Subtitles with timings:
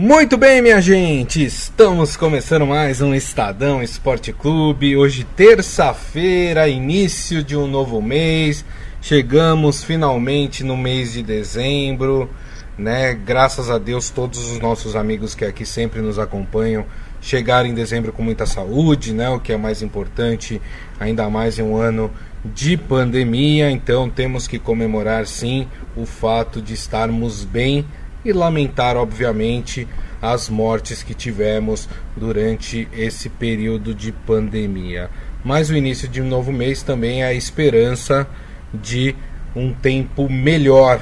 [0.00, 4.96] Muito bem, minha gente, estamos começando mais um Estadão Esporte Clube.
[4.96, 8.64] Hoje, terça-feira, início de um novo mês.
[9.02, 12.30] Chegamos finalmente no mês de dezembro,
[12.78, 13.12] né?
[13.12, 16.86] Graças a Deus, todos os nossos amigos que aqui sempre nos acompanham
[17.20, 19.28] chegaram em dezembro com muita saúde, né?
[19.28, 20.62] O que é mais importante,
[21.00, 22.08] ainda mais em um ano
[22.44, 23.68] de pandemia.
[23.68, 27.84] Então, temos que comemorar sim o fato de estarmos bem
[28.28, 29.86] e lamentar, obviamente,
[30.20, 35.10] as mortes que tivemos durante esse período de pandemia.
[35.44, 38.26] Mas o início de um novo mês também é a esperança
[38.72, 39.14] de
[39.54, 41.00] um tempo melhor,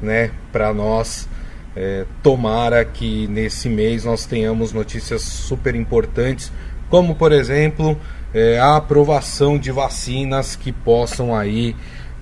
[0.00, 1.28] né, para nós.
[1.74, 6.52] É, tomara que nesse mês nós tenhamos notícias super importantes,
[6.90, 7.98] como por exemplo
[8.34, 11.74] é, a aprovação de vacinas que possam aí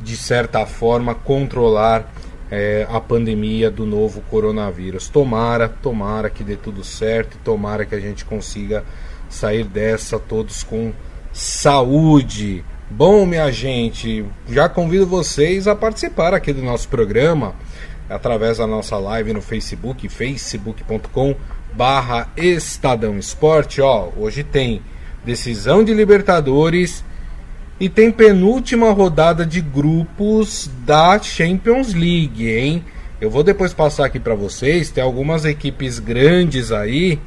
[0.02, 2.10] de certa forma controlar
[2.50, 5.08] é, a pandemia do novo coronavírus.
[5.08, 8.84] Tomara, tomara que dê tudo certo, tomara que a gente consiga
[9.28, 10.92] sair dessa todos com
[11.32, 12.64] saúde.
[12.90, 17.54] Bom, minha gente, já convido vocês a participar aqui do nosso programa
[18.08, 21.36] através da nossa live no Facebook, facebook.com
[21.72, 23.80] barra Estadão Esporte.
[23.80, 24.82] Ó, hoje tem
[25.24, 27.04] decisão de Libertadores
[27.80, 32.84] e tem penúltima rodada de grupos da Champions League, hein?
[33.18, 34.90] Eu vou depois passar aqui para vocês.
[34.90, 37.18] Tem algumas equipes grandes aí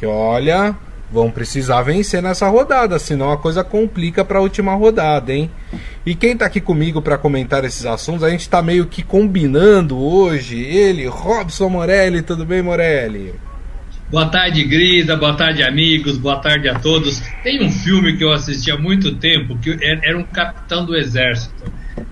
[0.00, 0.74] que, olha,
[1.10, 5.50] vão precisar vencer nessa rodada, senão a coisa complica para a última rodada, hein?
[6.06, 9.98] E quem está aqui comigo para comentar esses assuntos, a gente está meio que combinando
[9.98, 10.58] hoje.
[10.58, 13.34] Ele, Robson Morelli, tudo bem, Morelli?
[14.12, 15.16] Boa tarde, Grisa.
[15.16, 16.18] Boa tarde, amigos.
[16.18, 17.20] Boa tarde a todos.
[17.42, 21.64] Tem um filme que eu assisti há muito tempo que era um capitão do exército.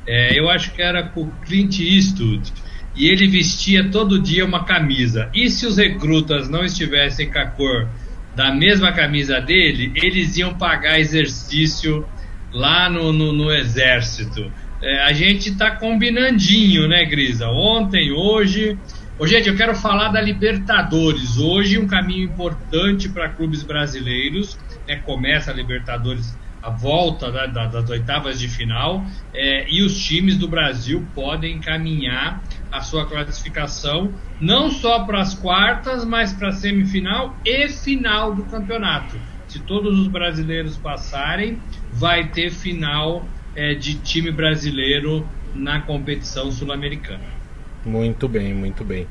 [0.06, 2.54] É, eu acho que era com Clint Eastwood.
[2.96, 5.28] E ele vestia todo dia uma camisa.
[5.34, 7.86] E se os recrutas não estivessem com a cor
[8.34, 12.06] da mesma camisa dele, eles iam pagar exercício
[12.50, 14.50] lá no, no, no exército.
[14.80, 17.48] É, a gente tá combinandinho, né, Grisa?
[17.48, 18.78] Ontem, hoje.
[19.20, 21.36] Ô, gente, eu quero falar da Libertadores.
[21.36, 24.58] Hoje, um caminho importante para clubes brasileiros.
[24.88, 24.96] Né?
[24.96, 29.04] Começa a Libertadores, a volta da, da, das oitavas de final.
[29.34, 32.42] É, e os times do Brasil podem caminhar
[32.72, 34.10] a sua classificação,
[34.40, 39.20] não só para as quartas, mas para a semifinal e final do campeonato.
[39.46, 41.60] Se todos os brasileiros passarem,
[41.92, 47.39] vai ter final é, de time brasileiro na competição sul-americana.
[47.84, 49.06] Muito bem, muito bem.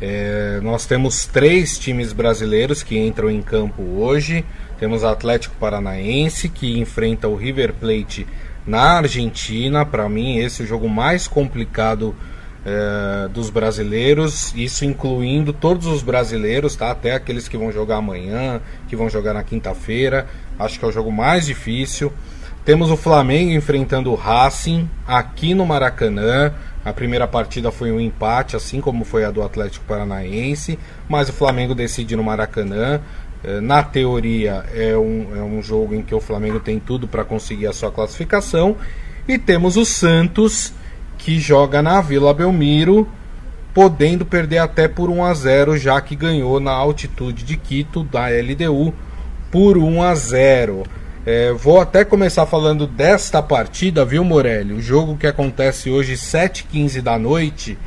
[0.00, 4.44] É, nós temos três times brasileiros que entram em campo hoje.
[4.78, 8.26] Temos Atlético Paranaense que enfrenta o River Plate
[8.66, 9.86] na Argentina.
[9.86, 12.14] Para mim, esse é o jogo mais complicado
[12.64, 14.54] é, dos brasileiros.
[14.54, 16.90] Isso incluindo todos os brasileiros, tá?
[16.90, 20.26] Até aqueles que vão jogar amanhã, que vão jogar na quinta-feira.
[20.58, 22.12] Acho que é o jogo mais difícil.
[22.64, 26.52] Temos o Flamengo enfrentando o Racing aqui no Maracanã.
[26.84, 31.32] A primeira partida foi um empate, assim como foi a do Atlético Paranaense, mas o
[31.32, 33.00] Flamengo decide no Maracanã.
[33.42, 37.24] É, na teoria, é um, é um jogo em que o Flamengo tem tudo para
[37.24, 38.76] conseguir a sua classificação.
[39.28, 40.72] E temos o Santos,
[41.18, 43.06] que joga na Vila Belmiro,
[43.74, 48.26] podendo perder até por 1 a 0, já que ganhou na altitude de Quito, da
[48.28, 48.92] LDU,
[49.50, 50.82] por 1 a 0.
[51.32, 54.72] É, vou até começar falando desta partida, viu, Morelli?
[54.72, 57.78] O jogo que acontece hoje, 7h15 da noite,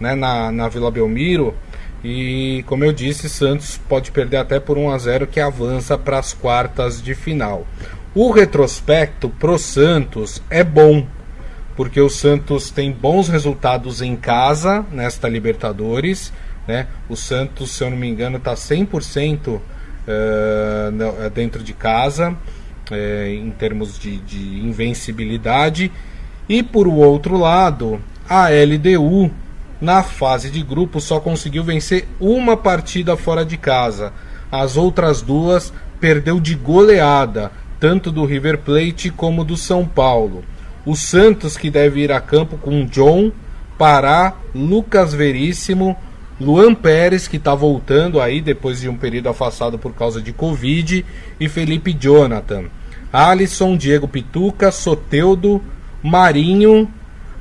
[0.00, 1.54] né, na, na Vila Belmiro.
[2.02, 6.18] E, como eu disse, Santos pode perder até por 1 a 0 que avança para
[6.18, 7.64] as quartas de final.
[8.16, 11.06] O retrospecto pro Santos é bom,
[11.76, 16.32] porque o Santos tem bons resultados em casa nesta Libertadores.
[16.66, 16.88] Né?
[17.08, 19.60] O Santos, se eu não me engano, está 100% uh,
[21.32, 22.36] dentro de casa
[22.90, 25.90] é, em termos de, de invencibilidade.
[26.48, 29.30] E por outro lado, a LDU
[29.80, 34.12] na fase de grupo só conseguiu vencer uma partida fora de casa.
[34.50, 40.44] As outras duas perdeu de goleada, tanto do River Plate como do São Paulo.
[40.84, 43.30] O Santos que deve ir a campo com John,
[43.76, 45.96] Pará, Lucas Veríssimo,
[46.40, 51.04] Luan Pérez que está voltando aí depois de um período afastado por causa de Covid
[51.38, 52.64] e Felipe Jonathan.
[53.12, 55.62] Alisson, Diego Pituca, Soteudo,
[56.02, 56.88] Marinho.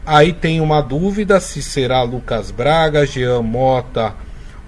[0.05, 4.13] Aí tem uma dúvida se será Lucas Braga, Jean Mota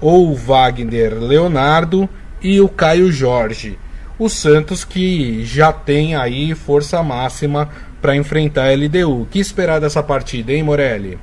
[0.01, 2.09] ou Wagner Leonardo
[2.41, 3.77] e o Caio Jorge.
[4.17, 7.69] O Santos que já tem aí força máxima
[8.01, 9.21] para enfrentar a LDU.
[9.21, 11.17] O que esperar dessa partida, hein, Morelli?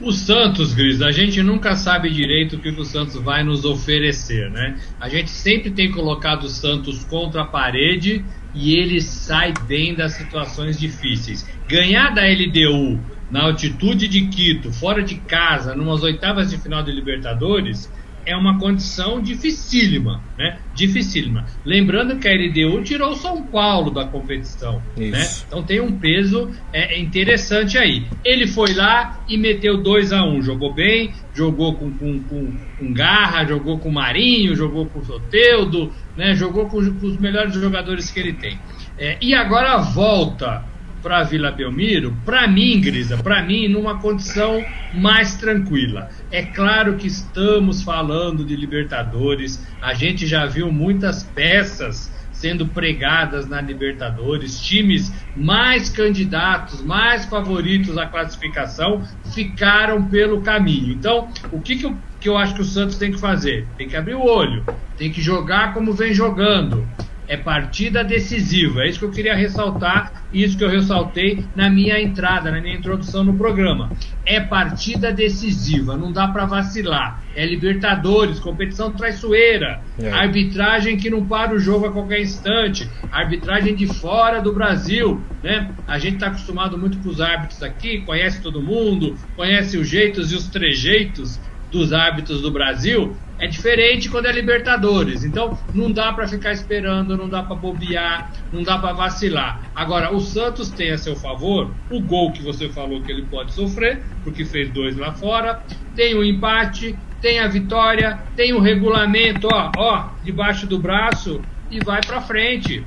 [0.00, 4.50] O Santos, Gris, a gente nunca sabe direito o que o Santos vai nos oferecer,
[4.50, 4.76] né?
[5.00, 8.24] A gente sempre tem colocado o Santos contra a parede
[8.54, 11.46] e ele sai bem das situações difíceis.
[11.68, 16.92] Ganhar da LDU na altitude de Quito, fora de casa, numas oitavas de final de
[16.92, 17.90] Libertadores,
[18.26, 20.58] é uma condição dificílima, né?
[20.74, 21.46] Dificílima.
[21.64, 25.26] Lembrando que a LDU tirou o São Paulo da competição, né?
[25.46, 28.06] Então tem um peso é, interessante aí.
[28.24, 30.42] Ele foi lá e meteu 2 a 1 um.
[30.42, 36.34] jogou bem, jogou com, com, com, com, garra, jogou com Marinho, jogou com Soteudo, né?
[36.34, 38.58] Jogou com, com os melhores jogadores que ele tem.
[38.98, 40.73] É, e agora volta
[41.04, 44.64] para Vila Belmiro, para mim, Grisa, para mim, numa condição
[44.94, 46.08] mais tranquila.
[46.30, 53.46] É claro que estamos falando de Libertadores, a gente já viu muitas peças sendo pregadas
[53.46, 59.02] na Libertadores, times mais candidatos, mais favoritos à classificação
[59.34, 60.94] ficaram pelo caminho.
[60.94, 63.68] Então, o que, que, eu, que eu acho que o Santos tem que fazer?
[63.76, 64.64] Tem que abrir o olho,
[64.96, 66.88] tem que jogar como vem jogando
[67.26, 68.82] é partida decisiva.
[68.82, 72.74] É isso que eu queria ressaltar, isso que eu ressaltei na minha entrada, na minha
[72.74, 73.90] introdução no programa.
[74.26, 77.22] É partida decisiva, não dá para vacilar.
[77.34, 80.10] É Libertadores, competição traiçoeira, é.
[80.10, 85.70] arbitragem que não para o jogo a qualquer instante, arbitragem de fora do Brasil, né?
[85.86, 90.32] A gente está acostumado muito com os árbitros aqui, conhece todo mundo, conhece os jeitos
[90.32, 95.24] e os trejeitos dos árbitros do Brasil, é diferente quando é Libertadores.
[95.24, 99.70] Então não dá para ficar esperando, não dá para bobear, não dá para vacilar.
[99.74, 103.52] Agora o Santos tem a seu favor o gol que você falou que ele pode
[103.52, 105.62] sofrer, porque fez dois lá fora,
[105.94, 111.40] tem o empate, tem a vitória, tem o regulamento, ó, ó, debaixo do braço
[111.70, 112.84] e vai para frente.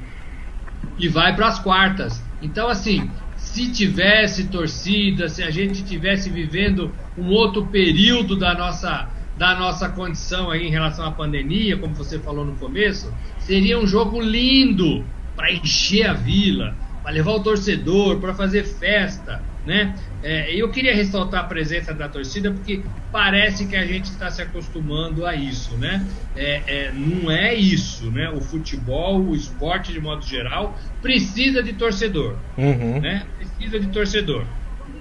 [0.99, 2.23] E vai para as quartas.
[2.41, 9.07] Então assim, se tivesse torcida, se a gente tivesse vivendo um outro período da nossa
[9.37, 13.85] da nossa condição aí em relação à pandemia, como você falou no começo, seria um
[13.85, 15.05] jogo lindo
[15.35, 19.95] para encher a vila, para levar o torcedor, para fazer festa, né?
[20.23, 22.81] É, eu queria ressaltar a presença da torcida porque
[23.11, 26.05] parece que a gente está se acostumando a isso, né?
[26.35, 28.29] É, é, não é isso, né?
[28.29, 32.99] O futebol, o esporte de modo geral precisa de torcedor, uhum.
[32.99, 33.27] né?
[33.37, 34.45] Precisa de torcedor.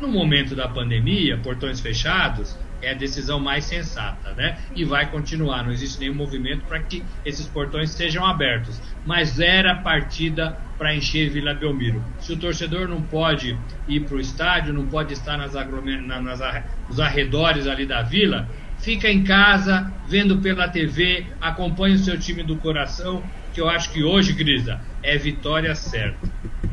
[0.00, 4.58] No momento da pandemia, portões fechados, é a decisão mais sensata, né?
[4.74, 8.80] E vai continuar, não existe nenhum movimento para que esses portões sejam abertos.
[9.04, 12.02] Mas era partida para encher Vila Belmiro.
[12.20, 13.56] Se o torcedor não pode
[13.88, 18.48] ir para o estádio, não pode estar nas, na, nas nos arredores ali da vila,
[18.78, 23.22] fica em casa, vendo pela TV, acompanha o seu time do coração,
[23.52, 26.28] que eu acho que hoje, Grisa, é vitória certa.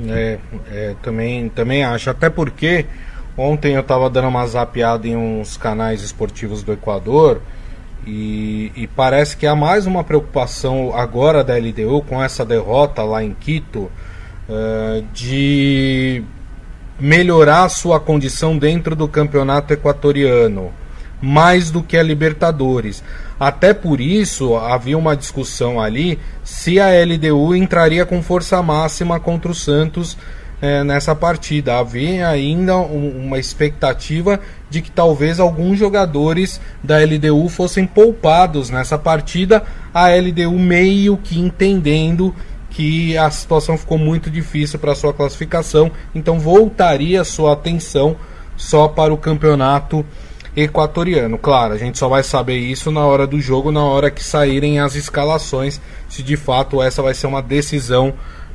[0.07, 0.38] É,
[0.69, 2.86] é também, também acho, até porque
[3.38, 7.41] Ontem eu estava dando uma zapiada em uns canais esportivos do Equador
[8.06, 13.24] e, e, parece que há mais uma preocupação agora da LDU com essa derrota lá
[13.24, 13.89] em Quito
[14.50, 16.21] uh, de
[17.00, 20.71] melhorar sua condição dentro do campeonato equatoriano
[21.24, 23.01] mais do que a Libertadores.
[23.39, 29.50] Até por isso havia uma discussão ali se a LDU entraria com força máxima contra
[29.50, 30.18] o Santos
[30.63, 31.77] é, nessa partida.
[31.77, 34.39] Havia ainda um, uma expectativa
[34.69, 39.62] de que talvez alguns jogadores da LDU fossem poupados nessa partida,
[39.94, 42.33] a LDU meio que entendendo
[42.69, 48.16] que a situação ficou muito difícil para sua classificação, então voltaria sua atenção
[48.56, 50.04] só para o campeonato
[50.56, 51.38] equatoriano.
[51.38, 54.80] Claro, a gente só vai saber isso na hora do jogo, na hora que saírem
[54.80, 58.14] as escalações, se de fato essa vai ser uma decisão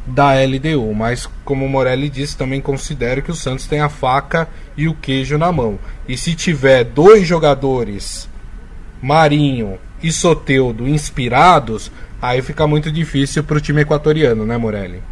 [0.08, 4.48] da LDU, mas como o Morelli disse, também considero que o Santos tem a faca
[4.76, 5.78] e o queijo na mão.
[6.08, 8.28] E se tiver dois jogadores,
[9.02, 15.02] Marinho e Soteudo, inspirados, aí fica muito difícil para o time equatoriano, né, Morelli?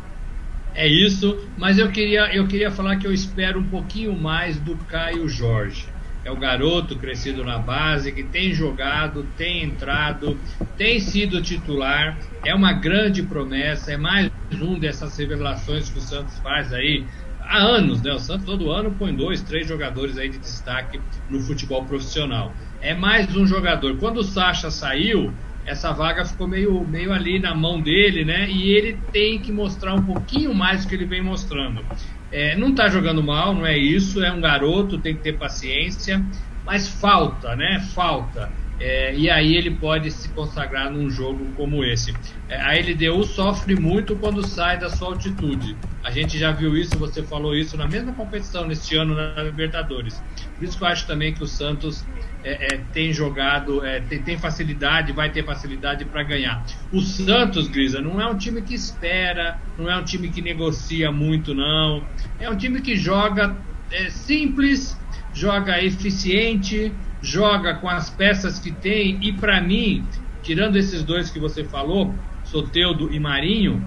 [0.74, 4.76] É isso, mas eu queria, eu queria falar que eu espero um pouquinho mais do
[4.76, 5.95] Caio Jorge
[6.26, 10.36] é o garoto crescido na base, que tem jogado, tem entrado,
[10.76, 14.28] tem sido titular, é uma grande promessa, é mais
[14.60, 17.06] um dessas revelações que o Santos faz aí
[17.40, 18.12] há anos, né?
[18.12, 22.52] O Santos todo ano põe dois, três jogadores aí de destaque no futebol profissional.
[22.80, 23.96] É mais um jogador.
[23.98, 25.32] Quando o Sacha saiu,
[25.64, 28.50] essa vaga ficou meio, meio ali na mão dele, né?
[28.50, 31.84] E ele tem que mostrar um pouquinho mais do que ele vem mostrando.
[32.30, 36.20] É, não está jogando mal, não é isso, é um garoto, tem que ter paciência,
[36.64, 37.80] mas falta, né?
[37.94, 38.65] Falta.
[38.78, 42.14] É, e aí ele pode se consagrar num jogo como esse.
[42.48, 45.76] É, a LDU sofre muito quando sai da sua altitude.
[46.04, 50.22] A gente já viu isso, você falou isso na mesma competição neste ano na Libertadores.
[50.54, 52.04] Por isso que eu acho também que o Santos
[52.44, 56.64] é, é tem jogado, é, tem, tem, facilidade, vai ter facilidade para ganhar.
[56.92, 61.10] O Santos, Grisa, não é um time que espera, não é um time que negocia
[61.10, 62.04] muito, não.
[62.38, 63.56] É um time que joga
[63.90, 64.96] é, simples,
[65.34, 66.92] joga eficiente,
[67.26, 70.04] joga com as peças que tem e para mim,
[70.42, 72.14] tirando esses dois que você falou,
[72.44, 73.84] Soteudo e Marinho,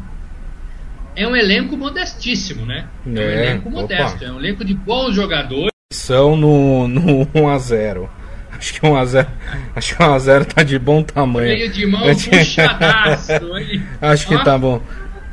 [1.16, 2.88] é um elenco modestíssimo, né?
[3.08, 4.26] É, é um elenco modesto, opa.
[4.26, 5.72] é um elenco de bons jogadores.
[5.94, 8.10] São no, no 1 a 0
[8.52, 9.28] Acho que 1x0.
[9.74, 11.48] Acho que 1x0 tá de bom tamanho.
[11.48, 13.32] Meio de mão puxadaço,
[14.02, 14.82] Acho que tá bom.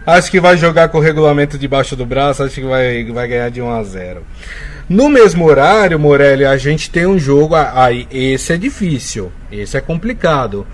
[0.07, 3.51] Acho que vai jogar com o regulamento debaixo do braço, acho que vai, vai ganhar
[3.51, 4.23] de 1 a 0.
[4.89, 7.57] No mesmo horário, Morelli, a gente tem um jogo.
[7.57, 10.65] Aí, esse é difícil, esse é complicado.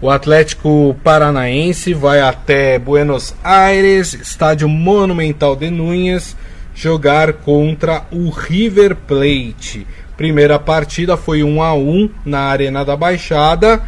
[0.00, 6.36] O Atlético Paranaense vai até Buenos Aires, estádio Monumental de Núñez,
[6.74, 9.86] jogar contra o River Plate.
[10.16, 13.80] Primeira partida foi 1 a 1 na Arena da Baixada.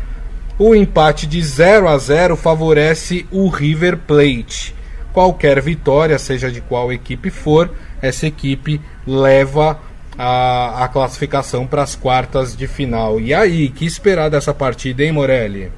[0.60, 4.76] O empate de 0 a 0 favorece o River Plate.
[5.12, 9.81] Qualquer vitória, seja de qual equipe for, essa equipe leva
[10.16, 13.21] a, a classificação para as quartas de final.
[13.21, 15.71] E aí, que esperar dessa partida, hein, Morelli?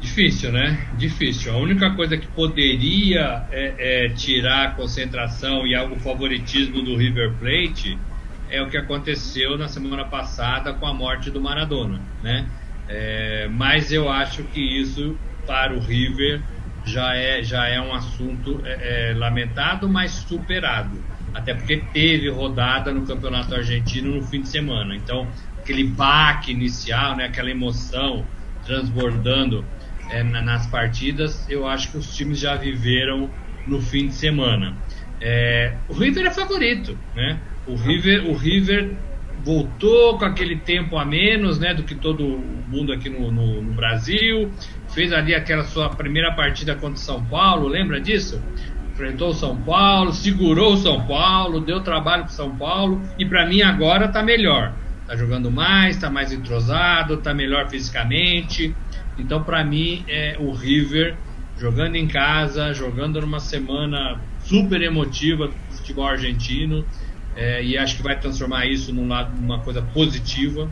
[0.00, 0.86] Difícil, né?
[0.96, 1.52] Difícil.
[1.52, 7.32] A única coisa que poderia é, é tirar a concentração e algo favoritismo do River
[7.34, 7.98] Plate
[8.50, 12.48] é o que aconteceu na semana passada com a morte do Maradona, né?
[12.88, 16.40] É, mas eu acho que isso para o River
[16.88, 21.02] já é, já é um assunto é, é, lamentado, mas superado.
[21.34, 24.96] Até porque teve rodada no Campeonato Argentino no fim de semana.
[24.96, 25.28] Então,
[25.58, 28.24] aquele baque inicial, né, aquela emoção
[28.64, 29.64] transbordando
[30.10, 33.30] é, na, nas partidas, eu acho que os times já viveram
[33.66, 34.74] no fim de semana.
[35.20, 37.38] É, o River é favorito, né?
[37.66, 38.96] O River, o River
[39.48, 42.22] voltou com aquele tempo a menos, né, do que todo
[42.68, 44.52] mundo aqui no, no, no Brasil
[44.90, 48.42] fez ali aquela sua primeira partida contra o São Paulo, lembra disso?
[48.92, 53.46] Enfrentou o São Paulo, segurou o São Paulo, deu trabalho para São Paulo e para
[53.46, 54.74] mim agora está melhor.
[55.00, 58.76] Está jogando mais, está mais entrosado, está melhor fisicamente.
[59.18, 61.16] Então para mim é o River
[61.56, 66.84] jogando em casa, jogando numa semana super emotiva do futebol argentino
[67.38, 70.68] é, e acho que vai transformar isso num lado, numa coisa positiva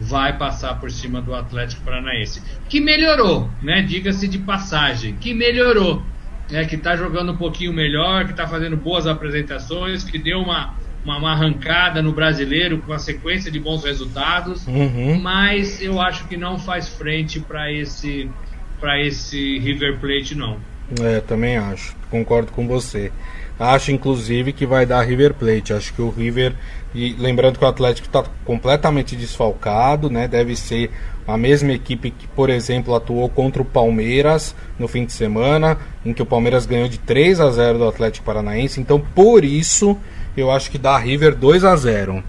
[0.00, 3.82] vai passar por cima do Atlético Paranaense, que melhorou, né?
[3.82, 6.02] Diga-se de passagem, que melhorou,
[6.50, 6.64] né?
[6.64, 11.18] Que está jogando um pouquinho melhor, que está fazendo boas apresentações, que deu uma, uma,
[11.18, 15.18] uma, arrancada no brasileiro com uma sequência de bons resultados, uhum.
[15.20, 18.30] mas eu acho que não faz frente para esse
[18.78, 20.58] para esse River Plate não.
[21.00, 23.10] É, também acho, concordo com você.
[23.58, 25.72] Acho inclusive que vai dar River Plate.
[25.72, 26.54] Acho que o River
[26.94, 30.26] e lembrando que o Atlético está completamente desfalcado, né?
[30.26, 30.90] Deve ser
[31.28, 36.14] a mesma equipe que, por exemplo, atuou contra o Palmeiras no fim de semana, em
[36.14, 38.80] que o Palmeiras ganhou de 3 a 0 do Atlético Paranaense.
[38.80, 39.98] Então, por isso,
[40.34, 42.24] eu acho que dá River 2 a 0.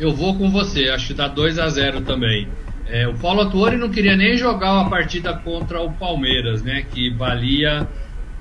[0.00, 2.48] Eu vou com você, acho que dá 2 a 0 também.
[2.86, 6.84] É, o Paulo Atuori não queria nem jogar uma partida contra o Palmeiras, né?
[6.90, 7.86] Que valia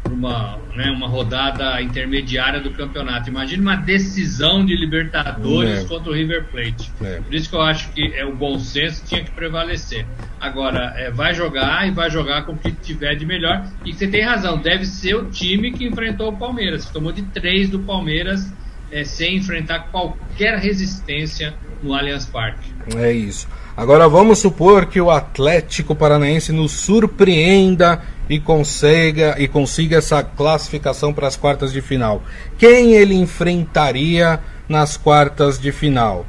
[0.10, 3.30] uma, né, uma rodada intermediária do campeonato.
[3.30, 5.86] Imagina uma decisão de Libertadores é.
[5.86, 6.92] contra o River Plate.
[7.02, 7.20] É.
[7.22, 10.06] Por isso que eu acho que é, o bom senso tinha que prevalecer.
[10.40, 13.66] Agora, é, vai jogar e vai jogar com o que tiver de melhor.
[13.86, 16.86] E você tem razão, deve ser o time que enfrentou o Palmeiras.
[16.86, 18.52] Tomou de três do Palmeiras
[18.92, 22.72] é, sem enfrentar qualquer resistência no Allianz Parque.
[22.96, 23.48] É isso.
[23.76, 31.14] Agora vamos supor que o Atlético Paranaense nos surpreenda e consiga, e consiga essa classificação
[31.14, 32.24] para as quartas de final.
[32.58, 36.26] Quem ele enfrentaria nas quartas de final?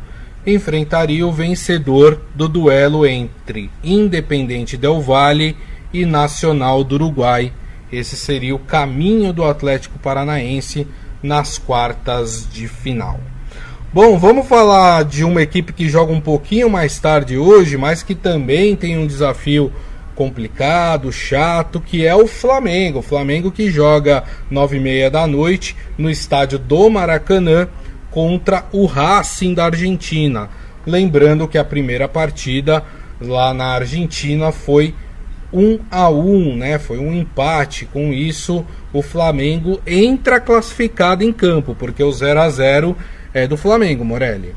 [0.46, 5.56] Enfrentaria o vencedor do duelo entre Independente Del Valle
[5.92, 7.52] e Nacional do Uruguai.
[7.90, 10.86] Esse seria o caminho do Atlético Paranaense
[11.22, 13.18] nas quartas de final.
[13.92, 18.14] Bom, vamos falar de uma equipe que joga um pouquinho mais tarde hoje, mas que
[18.14, 19.72] também tem um desafio
[20.14, 23.00] complicado, chato, que é o Flamengo.
[23.00, 27.68] O Flamengo que joga nove e meia da noite no estádio do Maracanã
[28.10, 30.48] contra o Racing da Argentina.
[30.86, 32.84] Lembrando que a primeira partida
[33.20, 34.94] lá na Argentina foi
[35.52, 36.78] 1 a 1, né?
[36.78, 37.86] Foi um empate.
[37.86, 42.96] Com isso, o Flamengo entra classificado em campo, porque o 0 a 0
[43.32, 44.54] é do Flamengo, Morelli.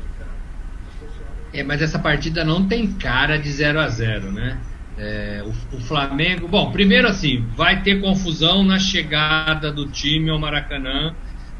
[1.52, 4.58] É, mas essa partida não tem cara de 0 a 0 né?
[4.98, 6.48] É, o, o, Flamengo.
[6.48, 11.14] Bom, primeiro assim, vai ter confusão na chegada do time ao Maracanã,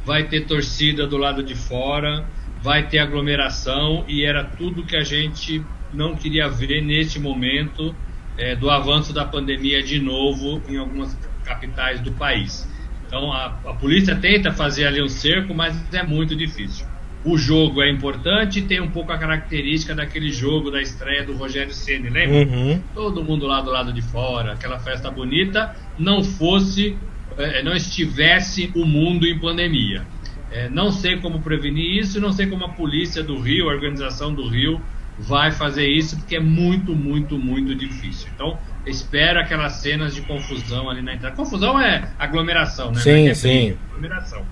[0.04, 2.26] vai ter torcida do lado de fora,
[2.60, 7.94] vai ter aglomeração e era tudo que a gente não queria ver neste momento
[8.36, 12.68] é, do avanço da pandemia de novo em algumas capitais do país.
[13.06, 16.86] Então a, a polícia tenta fazer ali um cerco, mas é muito difícil.
[17.24, 21.36] O jogo é importante e tem um pouco a característica daquele jogo da estreia do
[21.36, 22.38] Rogério Ceni, lembra?
[22.38, 22.80] Uhum.
[22.94, 26.96] Todo mundo lá do lado de fora, aquela festa bonita, não fosse,
[27.36, 30.06] é, não estivesse o mundo em pandemia.
[30.50, 34.32] É, não sei como prevenir isso, não sei como a polícia do Rio, a organização
[34.32, 34.80] do Rio,
[35.18, 38.28] vai fazer isso, porque é muito, muito, muito difícil.
[38.34, 41.34] Então, espera aquelas cenas de confusão ali na entrada.
[41.34, 43.00] Confusão é aglomeração, né?
[43.00, 43.76] Sim, é sim.
[43.90, 44.46] Aglomeração.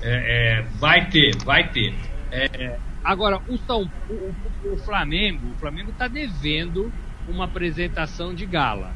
[0.00, 1.94] É, é, vai ter, vai ter.
[2.32, 4.34] É, agora, o, São, o,
[4.72, 6.90] o, Flamengo, o Flamengo está devendo
[7.28, 8.94] uma apresentação de gala.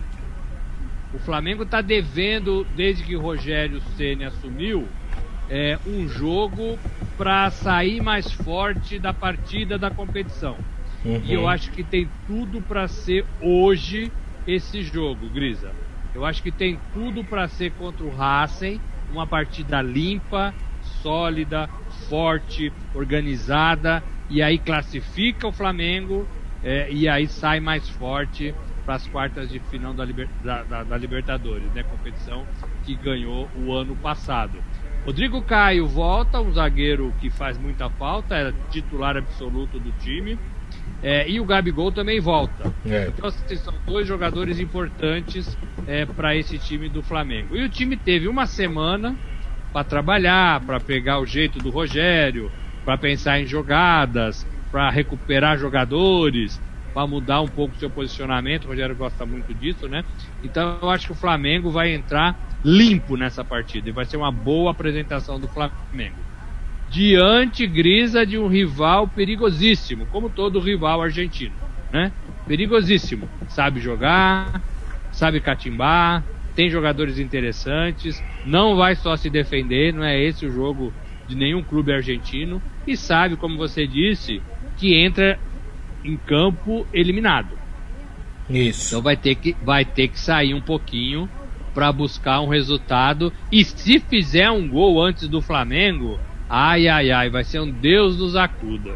[1.13, 4.89] O Flamengo está devendo, desde que Rogério Ceni assumiu,
[5.51, 6.79] é, um jogo
[7.19, 10.57] para sair mais forte da partida da competição.
[11.05, 11.23] Uhum.
[11.25, 14.11] E eu acho que tem tudo para ser hoje
[14.47, 15.73] esse jogo, Grisa.
[16.15, 18.81] Eu acho que tem tudo para ser contra o Racing,
[19.13, 20.55] uma partida limpa,
[21.03, 21.69] sólida,
[22.09, 26.27] forte, organizada, e aí classifica o Flamengo
[26.63, 30.85] é, e aí sai mais forte para as quartas de final da, Liber, da, da,
[30.85, 31.83] da, Libertadores, né?
[31.83, 32.47] Competição
[32.85, 34.59] que ganhou o ano passado.
[35.05, 40.39] Rodrigo Caio volta, um zagueiro que faz muita falta, era titular absoluto do time.
[41.03, 42.73] É, e o Gabigol também volta.
[42.85, 43.09] É.
[43.09, 47.57] Então, assim, são dois jogadores importantes é, para esse time do Flamengo.
[47.57, 49.17] E o time teve uma semana
[49.73, 52.51] para trabalhar, para pegar o jeito do Rogério,
[52.85, 56.61] para pensar em jogadas, para recuperar jogadores,
[56.95, 58.65] para mudar um pouco seu posicionamento.
[58.65, 60.05] O Rogério gosta muito disso, né?
[60.43, 64.33] Então eu acho que o Flamengo vai entrar limpo nessa partida e vai ser uma
[64.33, 66.27] boa apresentação do Flamengo
[66.89, 71.57] diante grisa de um rival perigosíssimo, como todo rival argentino,
[71.93, 72.13] né?
[72.47, 73.29] Perigosíssimo.
[73.49, 74.63] Sabe jogar,
[75.11, 76.25] sabe catimbar,
[76.57, 80.93] tem jogadores interessantes, não vai só se defender, não é esse o jogo
[81.29, 84.43] de nenhum clube argentino e sabe, como você disse,
[84.77, 85.39] que entra
[86.05, 87.57] em campo eliminado.
[88.51, 88.89] Isso.
[88.89, 91.29] Então vai ter que vai ter que sair um pouquinho
[91.75, 97.29] para buscar um resultado e se fizer um gol antes do Flamengo, Ai, ai, ai,
[97.29, 98.93] vai ser um Deus nos acuda.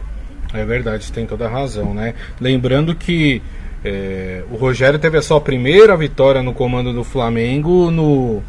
[0.52, 2.14] É verdade, tem toda a razão, né?
[2.40, 3.42] Lembrando que
[3.84, 8.42] é, o Rogério teve a sua primeira vitória no comando do Flamengo no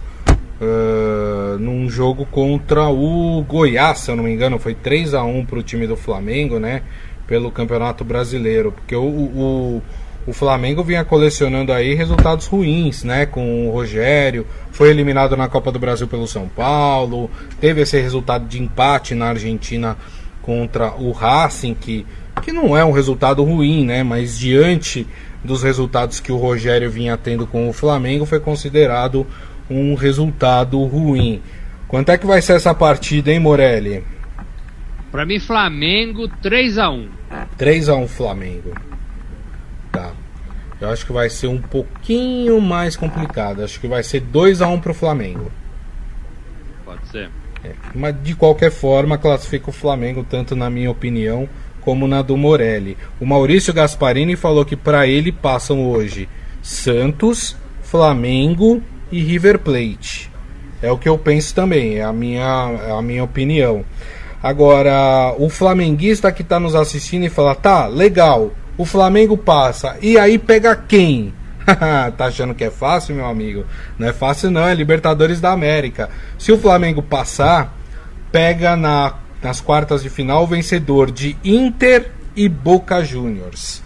[0.61, 5.45] uh, num jogo contra o Goiás, se eu não me engano, foi 3 a 1
[5.45, 6.83] para o time do Flamengo, né?
[7.25, 9.81] Pelo Campeonato Brasileiro, porque o, o,
[10.27, 13.25] o Flamengo vinha colecionando aí resultados ruins, né?
[13.25, 18.45] Com o Rogério, foi eliminado na Copa do Brasil pelo São Paulo, teve esse resultado
[18.47, 19.97] de empate na Argentina
[20.41, 22.05] contra o Racing, que,
[22.41, 24.03] que não é um resultado ruim, né?
[24.03, 25.07] Mas diante
[25.43, 29.25] dos resultados que o Rogério vinha tendo com o Flamengo, foi considerado
[29.69, 31.41] um resultado ruim.
[31.87, 34.03] Quanto é que vai ser essa partida, hein, Morelli?
[35.11, 37.09] Para mim, Flamengo 3 a 1
[37.57, 38.73] 3 a 1 Flamengo.
[39.91, 40.13] Tá.
[40.79, 43.63] Eu acho que vai ser um pouquinho mais complicado.
[43.63, 45.51] Acho que vai ser 2 a 1 pro Flamengo.
[46.85, 47.29] Pode ser.
[47.63, 51.47] É, mas de qualquer forma, classifica o Flamengo, tanto na minha opinião
[51.81, 52.97] como na do Morelli.
[53.19, 56.29] O Maurício Gasparini falou que para ele passam hoje
[56.61, 60.31] Santos, Flamengo e River Plate.
[60.81, 63.85] É o que eu penso também, é a minha, é a minha opinião.
[64.41, 69.97] Agora, o flamenguista que está nos assistindo e fala: tá, legal, o Flamengo passa.
[70.01, 71.33] E aí pega quem?
[72.17, 73.65] tá achando que é fácil, meu amigo?
[73.99, 76.09] Não é fácil não, é Libertadores da América.
[76.39, 77.77] Se o Flamengo passar,
[78.31, 83.83] pega na, nas quartas de final vencedor de Inter e Boca Juniors,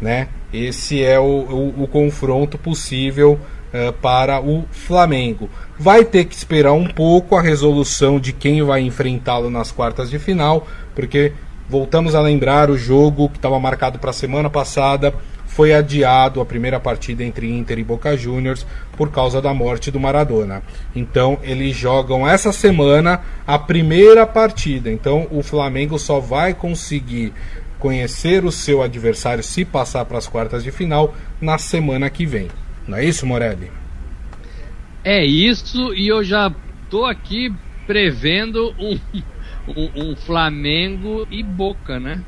[0.00, 0.28] né?
[0.52, 3.38] Esse é o, o, o confronto possível
[3.72, 5.48] uh, para o Flamengo.
[5.78, 10.18] Vai ter que esperar um pouco a resolução de quem vai enfrentá-lo nas quartas de
[10.18, 11.32] final, porque
[11.68, 15.12] Voltamos a lembrar o jogo que estava marcado para a semana passada.
[15.58, 18.64] Foi adiado a primeira partida entre Inter e Boca Juniors
[18.96, 20.62] por causa da morte do Maradona.
[20.94, 24.88] Então eles jogam essa semana a primeira partida.
[24.88, 27.32] Então o Flamengo só vai conseguir
[27.76, 32.46] conhecer o seu adversário se passar para as quartas de final na semana que vem.
[32.86, 33.68] Não é isso, Morelli?
[35.02, 36.54] É isso, e eu já
[36.88, 37.52] tô aqui
[37.84, 38.96] prevendo um
[39.76, 42.22] um, um, Flamengo e Boca, né?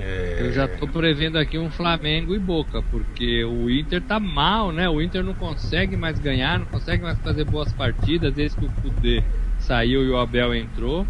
[0.00, 0.38] É...
[0.40, 4.88] Eu já estou prevendo aqui um Flamengo e Boca, porque o Inter tá mal, né?
[4.88, 8.70] O Inter não consegue mais ganhar, não consegue mais fazer boas partidas desde que o
[8.82, 9.22] Kudê
[9.58, 11.06] saiu e o Abel entrou.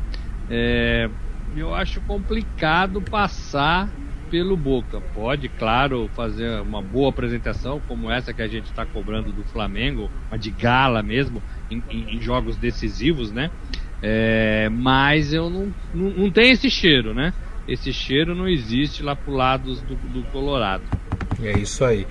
[0.51, 1.09] É...
[1.57, 3.88] Eu acho complicado passar
[4.31, 5.01] pelo Boca.
[5.14, 10.11] Pode, claro, fazer uma boa apresentação como essa que a gente está cobrando do Flamengo,
[10.31, 13.51] uma de gala mesmo, em, em, jogos decisivos, né?
[14.03, 17.33] É, mas eu não, não, não tenho esse cheiro, né?
[17.68, 20.83] Esse cheiro não existe lá pro lado do, do Colorado.
[21.42, 22.07] É isso aí.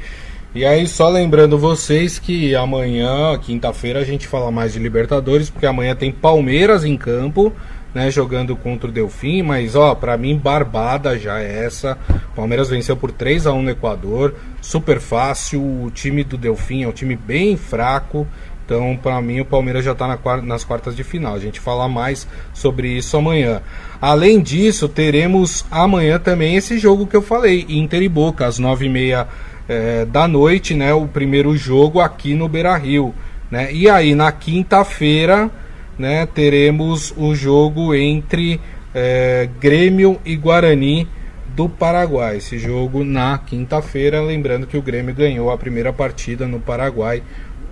[0.56, 5.66] E aí, só lembrando vocês que amanhã, quinta-feira, a gente fala mais de Libertadores, porque
[5.66, 7.54] amanhã tem Palmeiras em campo
[7.98, 11.98] né, jogando contra o Delfim, mas ó, para mim barbada já é essa.
[12.36, 15.62] Palmeiras venceu por 3 a 1 no Equador, super fácil.
[15.62, 18.28] O time do Delfim é um time bem fraco.
[18.68, 21.34] Então, para mim, o Palmeiras já está na, nas quartas de final.
[21.34, 23.62] A gente fala mais sobre isso amanhã.
[24.02, 28.88] Além disso, teremos amanhã também esse jogo que eu falei, Inter e Boca, às nove
[28.88, 29.26] e meia
[29.70, 30.94] é, da noite, né?
[30.94, 33.16] O primeiro jogo aqui no Beira Rio.
[33.50, 33.72] Né?
[33.72, 35.50] E aí, na quinta-feira,
[35.98, 38.60] né, teremos o jogo entre
[38.94, 41.08] é, Grêmio e Guarani
[41.56, 42.36] do Paraguai.
[42.36, 47.24] Esse jogo na quinta-feira, lembrando que o Grêmio ganhou a primeira partida no Paraguai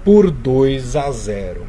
[0.05, 1.61] por 2 a 0.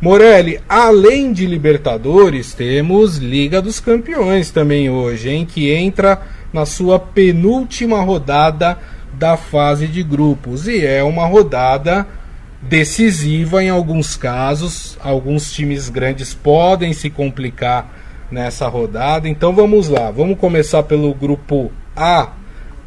[0.00, 6.20] Morelli, além de Libertadores, temos Liga dos Campeões também hoje, em que entra
[6.52, 8.78] na sua penúltima rodada
[9.14, 12.06] da fase de grupos e é uma rodada
[12.60, 14.98] decisiva em alguns casos.
[15.02, 17.90] Alguns times grandes podem se complicar
[18.30, 19.28] nessa rodada.
[19.28, 22.32] Então vamos lá, vamos começar pelo grupo A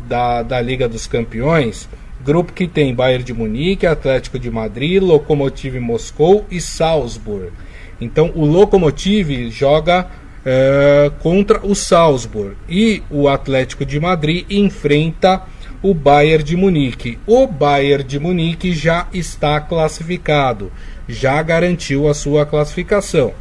[0.07, 1.87] da, da Liga dos Campeões.
[2.29, 7.51] Grupo que tem Bayern de Munique, Atlético de Madrid, Lokomotiv Moscou e Salzburg.
[7.99, 10.05] Então o Lokomotiv joga
[10.45, 15.41] é, contra o Salzburg e o Atlético de Madrid enfrenta
[15.81, 17.17] o Bayern de Munique.
[17.25, 20.71] O Bayern de Munique já está classificado,
[21.07, 23.33] já garantiu a sua classificação.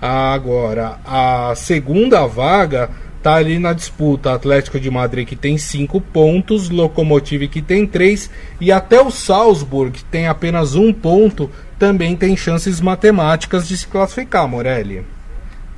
[0.00, 2.88] Agora, a segunda vaga
[3.22, 4.34] está ali na disputa.
[4.34, 8.28] Atlético de Madrid que tem 5 pontos, Lokomotiv que tem 3
[8.60, 13.86] e até o Salzburg que tem apenas um ponto também tem chances matemáticas de se
[13.86, 15.04] classificar, Morelli.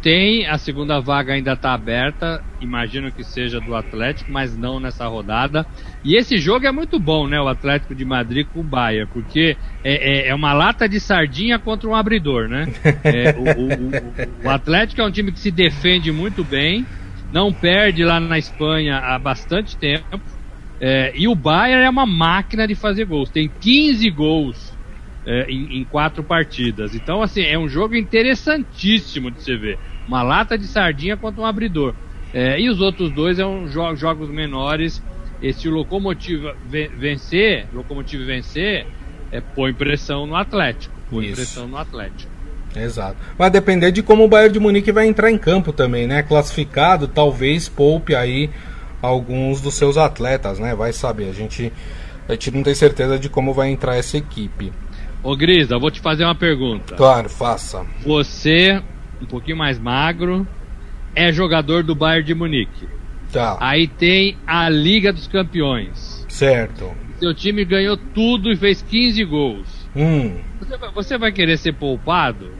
[0.03, 5.07] Tem, a segunda vaga ainda está aberta, imagino que seja do Atlético, mas não nessa
[5.07, 5.65] rodada.
[6.05, 7.41] E esse jogo é muito bom, né?
[7.41, 11.59] O Atlético de Madrid com o Bayern, porque é, é, é uma lata de sardinha
[11.59, 12.67] contra um abridor, né?
[13.03, 16.85] É, o, o, o, o Atlético é um time que se defende muito bem,
[17.35, 20.21] não perde lá na Espanha há bastante tempo.
[20.81, 23.29] É, e o Bayern é uma máquina de fazer gols.
[23.29, 24.73] Tem 15 gols
[25.27, 26.95] é, em, em, quatro partidas.
[26.95, 31.45] Então, assim, é um jogo interessantíssimo de se ver uma lata de sardinha contra um
[31.45, 31.93] abridor.
[32.33, 35.03] É, e os outros dois são jo jogos menores.
[35.43, 36.57] Esse Locomotiva
[36.97, 38.87] vencer, Locomotiva vencer,
[39.33, 40.95] é, põe pressão no Atlético.
[41.11, 41.35] Põe Isso.
[41.35, 42.34] pressão no Atlético.
[42.77, 43.17] Exato.
[43.39, 46.23] Vai depender de como o Bayern de Munique vai entrar em campo também, né?
[46.23, 48.51] Classificado, talvez poupe aí
[49.01, 50.75] alguns dos seus atletas, né?
[50.75, 51.29] Vai saber.
[51.31, 51.73] A gente,
[52.29, 54.73] a gente não tem certeza de como vai entrar essa equipe.
[55.23, 56.97] Ô Grisa, eu vou te fazer uma pergunta.
[56.97, 57.85] Claro, faça.
[58.05, 58.83] Você
[59.25, 60.47] um pouquinho mais magro,
[61.15, 62.89] é jogador do Bayern de Munique.
[63.33, 63.57] Tá.
[63.61, 66.25] Aí tem a Liga dos Campeões.
[66.29, 66.93] Certo.
[67.19, 69.89] Seu time ganhou tudo e fez 15 gols.
[69.97, 70.37] Hum.
[70.61, 72.51] Você, você vai querer ser poupado?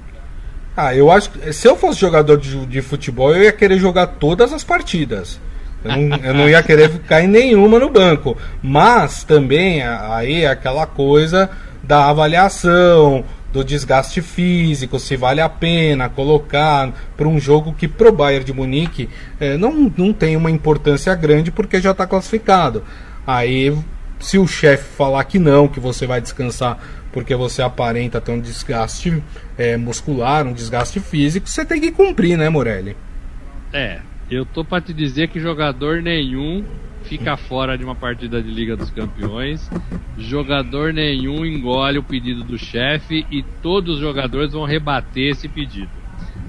[0.77, 4.07] Ah, eu acho que se eu fosse jogador de, de futebol, eu ia querer jogar
[4.07, 5.41] todas as partidas.
[5.85, 8.37] Eu não, eu não ia querer ficar em nenhuma no banco.
[8.63, 11.51] Mas também aí é aquela coisa
[11.83, 18.11] da avaliação, do desgaste físico, se vale a pena colocar para um jogo que pro
[18.11, 19.09] Bayern de Munique
[19.39, 22.83] é, não, não tem uma importância grande porque já está classificado.
[23.25, 23.73] Aí,
[24.19, 26.79] se o chefe falar que não, que você vai descansar
[27.15, 29.23] porque você aparenta ter um desgaste
[29.57, 32.97] é, muscular, um desgaste físico, você tem que cumprir, né, Morelli?
[33.73, 36.65] É, eu tô para te dizer que jogador nenhum
[37.05, 39.71] fica fora de uma partida de Liga dos Campeões.
[40.19, 45.91] Jogador nenhum engole o pedido do chefe e todos os jogadores vão rebater esse pedido.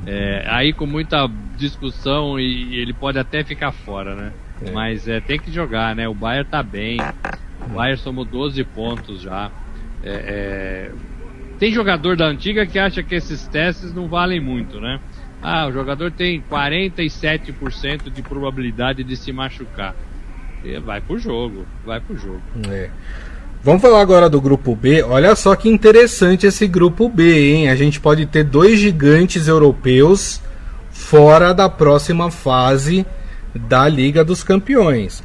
[0.07, 4.33] É, aí com muita discussão e ele pode até ficar fora, né?
[4.65, 4.71] É.
[4.71, 6.07] Mas é, tem que jogar, né?
[6.07, 6.97] O Bayern tá bem.
[7.67, 9.51] O Bayern somou 12 pontos já.
[10.05, 10.91] É, é,
[11.59, 14.99] tem jogador da antiga que acha que esses testes não valem muito, né?
[15.41, 19.95] Ah, o jogador tem 47% de probabilidade de se machucar
[20.83, 22.41] vai pro jogo, vai pro jogo.
[22.69, 22.89] É.
[23.63, 25.01] Vamos falar agora do grupo B.
[25.03, 27.69] Olha só que interessante esse grupo B, hein?
[27.69, 30.41] A gente pode ter dois gigantes europeus
[30.91, 33.05] fora da próxima fase
[33.53, 35.23] da Liga dos Campeões.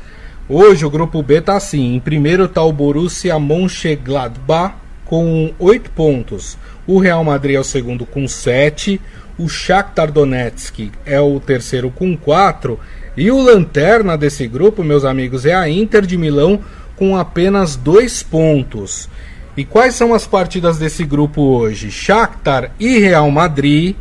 [0.53, 6.59] Hoje o grupo B está assim: em primeiro está o Borussia Mönchengladbach com 8 pontos.
[6.89, 9.01] O Real Madrid é o segundo com 7.
[9.39, 12.81] O Shakhtar Donetsk é o terceiro com 4.
[13.17, 16.59] E o lanterna desse grupo, meus amigos, é a Inter de Milão
[16.97, 19.09] com apenas 2 pontos.
[19.57, 21.93] E quais são as partidas desse grupo hoje?
[21.93, 23.95] Shakhtar e Real Madrid.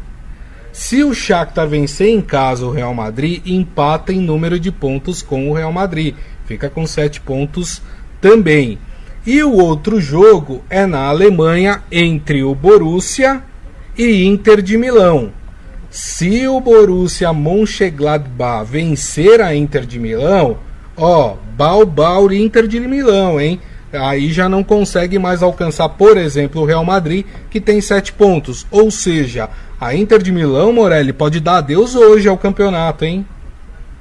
[0.71, 5.49] Se o Shakhtar vencer em casa o Real Madrid, empata em número de pontos com
[5.49, 6.15] o Real Madrid.
[6.49, 7.79] Fica com 7 pontos
[8.19, 8.79] também.
[9.23, 13.43] E o outro jogo é na Alemanha entre o Borussia
[13.95, 15.31] e Inter de Milão.
[15.91, 20.57] Se o Borussia Mönchengladbach vencer a Inter de Milão,
[20.97, 23.61] ó, Balbao Inter de Milão, hein?
[23.93, 28.65] Aí já não consegue mais alcançar, por exemplo, o Real Madrid, que tem sete pontos.
[28.71, 33.23] Ou seja, a Inter de Milão, Morelli, pode dar adeus hoje ao campeonato, hein?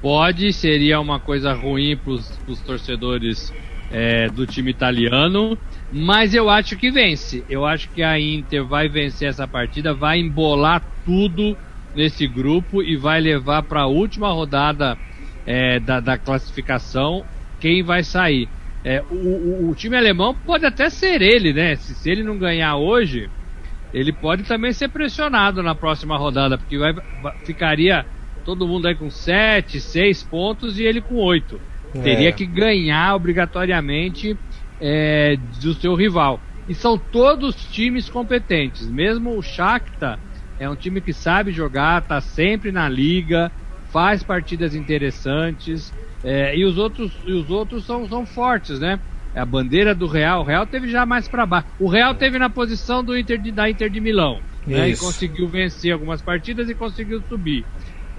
[0.01, 3.53] Pode, seria uma coisa ruim para os torcedores
[3.91, 5.57] é, do time italiano,
[5.91, 7.43] mas eu acho que vence.
[7.49, 11.57] Eu acho que a Inter vai vencer essa partida, vai embolar tudo
[11.95, 14.97] nesse grupo e vai levar para a última rodada
[15.45, 17.25] é, da, da, classificação
[17.59, 18.47] quem vai sair.
[18.83, 21.75] É, o, o, o, time alemão pode até ser ele, né?
[21.75, 23.29] Se, se, ele não ganhar hoje,
[23.93, 26.93] ele pode também ser pressionado na próxima rodada, porque vai,
[27.43, 28.05] ficaria
[28.49, 31.61] todo mundo aí com 7, 6 pontos e ele com 8.
[31.93, 31.99] É.
[31.99, 34.35] Teria que ganhar obrigatoriamente
[34.81, 36.39] é, do seu rival.
[36.67, 38.87] E são todos times competentes.
[38.87, 40.17] Mesmo o Shakhtar
[40.59, 43.51] é um time que sabe jogar, tá sempre na liga,
[43.91, 45.93] faz partidas interessantes.
[46.23, 48.99] É, e os outros, e os outros são, são fortes, né?
[49.35, 50.41] É a bandeira do Real.
[50.41, 51.67] O Real teve já mais para baixo.
[51.79, 54.39] O Real teve na posição do Inter de, da Inter de Milão.
[54.65, 54.89] Né?
[54.89, 57.63] E conseguiu vencer algumas partidas e conseguiu subir.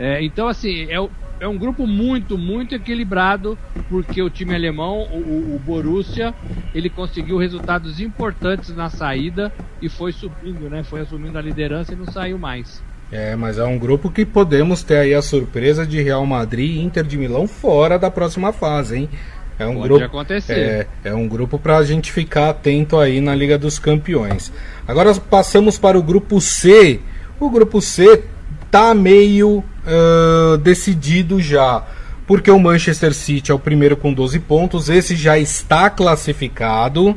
[0.00, 0.96] É, então, assim, é,
[1.40, 3.58] é um grupo muito, muito equilibrado,
[3.90, 6.32] porque o time alemão, o, o, Borussia,
[6.74, 10.82] ele conseguiu resultados importantes na saída e foi subindo, né?
[10.82, 12.82] Foi assumindo a liderança e não saiu mais.
[13.12, 16.80] É, mas é um grupo que podemos ter aí a surpresa de Real Madrid e
[16.80, 19.10] Inter de Milão fora da próxima fase, hein?
[19.58, 20.88] É um Pode grupo, acontecer.
[21.04, 24.50] É, é um grupo para a gente ficar atento aí na Liga dos Campeões.
[24.88, 27.00] Agora passamos para o grupo C.
[27.38, 28.24] O grupo C
[28.70, 31.84] tá meio uh, decidido já.
[32.26, 37.16] Porque o Manchester City é o primeiro com 12 pontos, esse já está classificado,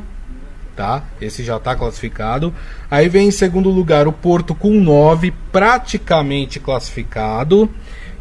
[0.74, 1.04] tá?
[1.20, 2.52] Esse já está classificado.
[2.90, 7.70] Aí vem em segundo lugar o Porto com 9, praticamente classificado.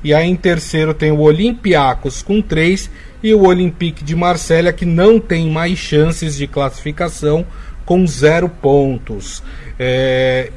[0.04, 2.90] E aí em terceiro tem o Olympiacos com 3
[3.24, 7.46] e o Olympique de Marselha que não tem mais chances de classificação
[7.86, 9.42] com 0 pontos.
[9.80, 10.52] É,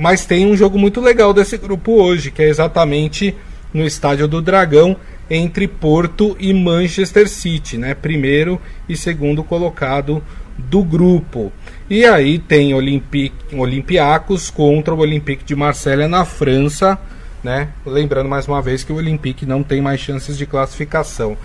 [0.00, 3.36] mas tem um jogo muito legal desse grupo hoje, que é exatamente
[3.72, 4.96] no Estádio do Dragão,
[5.28, 7.94] entre Porto e Manchester City, né?
[7.94, 8.58] Primeiro
[8.88, 10.22] e segundo colocado
[10.56, 11.52] do grupo.
[11.88, 16.98] E aí tem Olympique, Olympiacos contra o Olympique de Marselha na França,
[17.44, 17.68] né?
[17.84, 21.36] Lembrando mais uma vez que o Olympique não tem mais chances de classificação.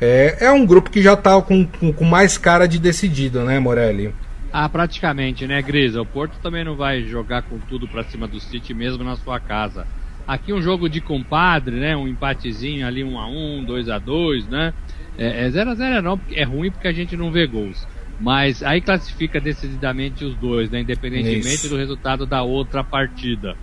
[0.00, 3.60] É, é um grupo que já está com, com, com mais cara de decidido, né,
[3.60, 4.12] Morelli?
[4.52, 6.02] Ah, praticamente, né, Grisa?
[6.02, 9.38] O Porto também não vai jogar com tudo para cima do City mesmo na sua
[9.38, 9.86] casa.
[10.26, 11.96] Aqui um jogo de compadre, né?
[11.96, 14.74] Um empatezinho ali, 1 um a 1 um, 2 a 2 né?
[15.16, 17.86] É 0 é a 0 é não, é ruim porque a gente não vê gols.
[18.18, 20.80] Mas aí classifica decididamente os dois, né?
[20.80, 21.68] Independentemente Isso.
[21.68, 23.56] do resultado da outra partida.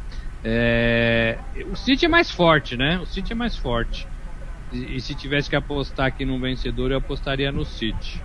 [0.43, 1.37] É...
[1.69, 2.99] O City é mais forte, né?
[2.99, 4.07] O City é mais forte.
[4.73, 8.21] E, e se tivesse que apostar aqui no vencedor, eu apostaria no City.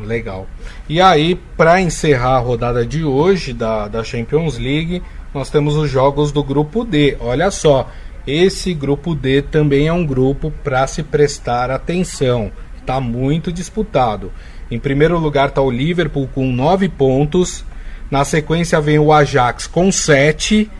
[0.00, 0.46] Legal.
[0.88, 5.02] E aí, para encerrar a rodada de hoje da, da Champions League,
[5.32, 7.16] nós temos os jogos do grupo D.
[7.20, 7.88] Olha só,
[8.26, 12.50] esse grupo D também é um grupo para se prestar atenção.
[12.78, 14.32] Está muito disputado.
[14.70, 17.64] Em primeiro lugar está o Liverpool com 9 pontos.
[18.10, 20.70] Na sequência vem o Ajax com 7.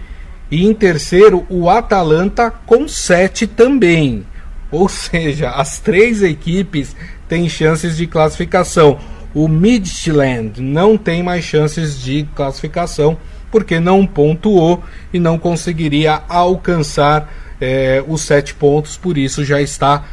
[0.51, 4.25] E em terceiro, o Atalanta com 7 também.
[4.71, 6.97] Ou seja, as três equipes
[7.35, 8.97] têm chances de classificação.
[9.35, 13.19] O Midland não tem mais chances de classificação
[13.51, 20.05] porque não pontuou e não conseguiria alcançar é, os sete pontos, por isso já está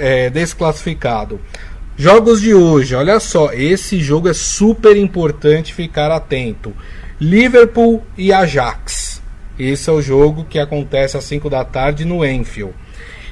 [0.00, 1.40] é, desclassificado.
[1.96, 6.74] Jogos de hoje, olha só, esse jogo é super importante ficar atento.
[7.18, 9.22] Liverpool e Ajax.
[9.58, 12.74] Esse é o jogo que acontece às 5 da tarde no Enfield.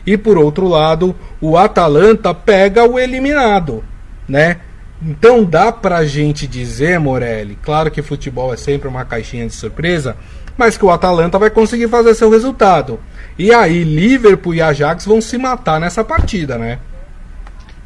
[0.08, 3.84] E por outro lado, o Atalanta pega o eliminado,
[4.26, 4.56] né?
[5.02, 10.16] Então dá pra gente dizer, Morelli, claro que futebol é sempre uma caixinha de surpresa,
[10.56, 12.98] mas que o Atalanta vai conseguir fazer seu resultado.
[13.38, 16.78] E aí Liverpool e Ajax vão se matar nessa partida, né?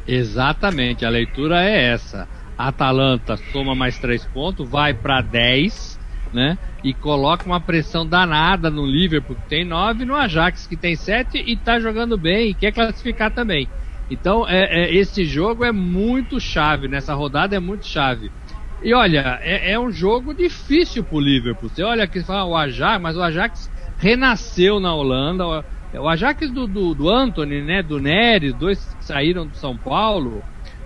[0.07, 2.25] Exatamente, a leitura é essa.
[2.57, 5.92] Atalanta soma mais três pontos, vai para 10,
[6.33, 6.57] né?
[6.83, 11.37] E coloca uma pressão danada no Liverpool, que tem 9, no Ajax, que tem 7
[11.45, 13.67] e tá jogando bem e quer classificar também.
[14.09, 18.31] Então, é, é, esse jogo é muito chave, nessa rodada é muito chave.
[18.83, 21.69] E olha, é, é um jogo difícil pro Liverpool.
[21.69, 25.63] Você olha aqui e fala o Ajax, mas o Ajax renasceu na Holanda.
[25.93, 30.43] O Ajax do, do, do Anthony, né, do Neres, dois que saíram do São Paulo,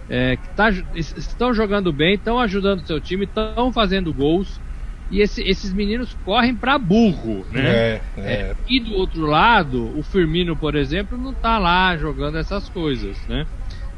[0.09, 4.61] é, que tá, estão jogando bem, estão ajudando o seu time, estão fazendo gols.
[5.09, 7.69] E esse, esses meninos correm para burro, né?
[7.69, 8.33] É, é.
[8.33, 13.17] É, e do outro lado, o Firmino, por exemplo, não tá lá jogando essas coisas,
[13.27, 13.45] né?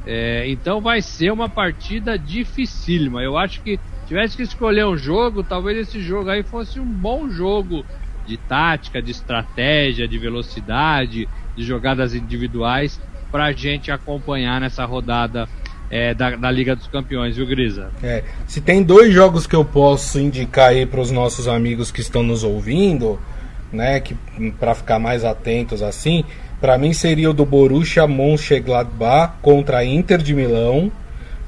[0.05, 3.21] É, então vai ser uma partida dificílima.
[3.23, 7.29] Eu acho que tivesse que escolher um jogo, talvez esse jogo aí fosse um bom
[7.29, 7.85] jogo
[8.25, 12.99] de tática, de estratégia, de velocidade, de jogadas individuais
[13.31, 15.47] para a gente acompanhar nessa rodada
[15.89, 17.89] é, da, da, Liga dos Campeões, viu, Grisa?
[18.03, 22.01] É, se tem dois jogos que eu posso indicar aí para os nossos amigos que
[22.01, 23.19] estão nos ouvindo,
[23.71, 24.15] né, que
[24.59, 26.23] para ficar mais atentos assim,
[26.59, 30.91] para mim seria o do Borussia Mönchengladbach contra a Inter de Milão.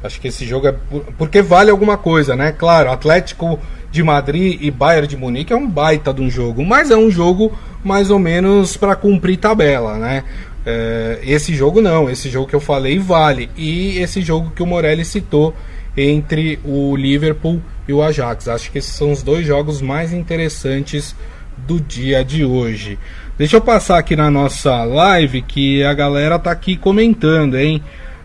[0.04, 0.76] Acho que esse jogo é
[1.18, 2.52] porque vale alguma coisa, né?
[2.52, 3.60] Claro, Atlético
[3.92, 7.12] de Madrid e Bayern de Munique é um baita de um jogo, mas é um
[7.12, 10.24] jogo mais ou menos para cumprir tabela, né?
[10.66, 13.50] É, esse jogo não, esse jogo que eu falei vale.
[13.58, 15.56] E esse jogo que o Morelli citou
[15.96, 18.48] entre o Liverpool e o Ajax.
[18.48, 21.16] Acho que esses são os dois jogos mais interessantes
[21.58, 22.98] do dia de hoje.
[23.38, 27.82] Deixa eu passar aqui na nossa live que a galera tá aqui comentando, hein?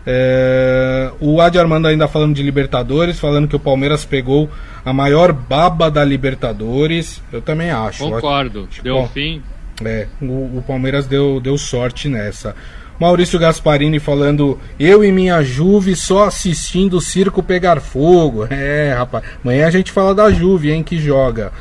[0.09, 4.49] É, o Adi Armando ainda falando de Libertadores, falando que o Palmeiras pegou
[4.85, 7.21] a maior baba da Libertadores.
[7.31, 8.09] Eu também acho.
[8.09, 8.67] Concordo.
[8.71, 9.41] Acho, Deu fim.
[9.83, 12.55] É, o, o, Palmeiras deu, deu sorte nessa.
[12.99, 18.47] Maurício Gasparini falando, eu e minha Juve só assistindo o circo pegar fogo.
[18.51, 21.51] É, rapaz, amanhã a gente fala da Juve, hein, que joga.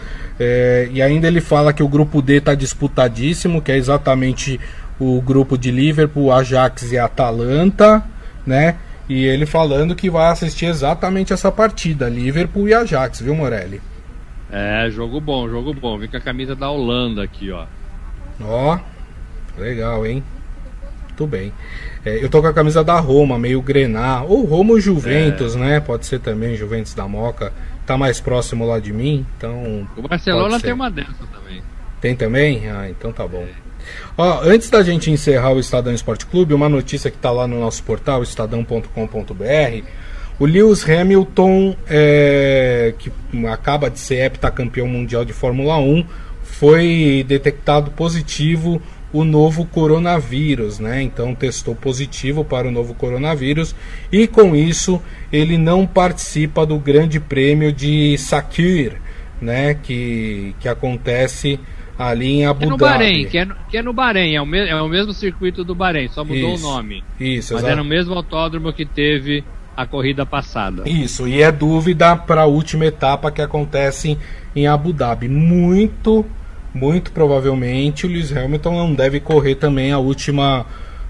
[0.41, 4.59] É, e ainda ele fala que o grupo D tá disputadíssimo, que é exatamente
[4.99, 8.03] o grupo de Liverpool, Ajax e Atalanta,
[8.47, 8.77] né?
[9.09, 13.81] E ele falando que vai assistir exatamente essa partida, Liverpool e Ajax, viu, Morelli?
[14.51, 15.99] É, jogo bom, jogo bom.
[15.99, 17.67] Vem com a camisa da Holanda aqui, ó.
[18.41, 18.79] Ó,
[19.59, 20.23] legal, hein?
[21.09, 21.53] Muito bem.
[22.05, 24.23] É, eu tô com a camisa da Roma, meio grená.
[24.23, 25.59] Ou Roma Juventus, é.
[25.59, 25.81] né?
[25.81, 27.53] Pode ser também Juventus da Moca.
[27.87, 29.89] Tá mais próximo lá de mim, então.
[29.97, 31.63] O Barcelona tem uma dessa também.
[32.01, 32.69] Tem também?
[32.69, 33.47] Ah, então tá bom.
[34.19, 37.59] Ó, antes da gente encerrar o Estadão Esporte Clube, uma notícia que tá lá no
[37.61, 39.85] nosso portal, estadão.com.br.
[40.39, 43.11] O Lewis Hamilton, é, que
[43.51, 46.05] acaba de ser heptacampeão mundial de Fórmula 1,
[46.59, 48.81] foi detectado positivo
[49.13, 51.03] o novo coronavírus, né?
[51.03, 53.75] Então testou positivo para o novo coronavírus
[54.11, 55.01] e com isso
[55.33, 59.01] ele não participa do Grande Prêmio de Sakir,
[59.41, 59.75] né?
[59.75, 61.61] Que, que acontece
[61.99, 62.93] ali em Abu é no Dhabi.
[62.93, 65.63] Bahrein, que é no, que é no Bahrein, é o, me, é o mesmo circuito
[65.63, 67.05] do Bahrein, só mudou isso, o nome.
[67.21, 69.45] Isso, Mas é no mesmo autódromo que teve
[69.77, 70.89] a corrida passada.
[70.89, 74.19] Isso, e é dúvida para a última etapa que acontece
[74.55, 75.29] em Abu Dhabi.
[75.29, 76.25] Muito
[76.77, 80.67] muito provavelmente o Lewis Hamilton não deve correr também a última,